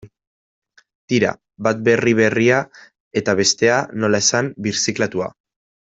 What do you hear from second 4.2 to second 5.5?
esan, birziklatua.